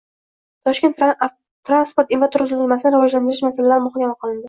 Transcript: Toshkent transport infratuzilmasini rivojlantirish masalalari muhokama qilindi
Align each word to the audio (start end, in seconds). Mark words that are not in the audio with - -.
Toshkent 0.69 0.97
transport 1.71 2.17
infratuzilmasini 2.19 2.97
rivojlantirish 2.97 3.47
masalalari 3.49 3.89
muhokama 3.89 4.23
qilindi 4.23 4.39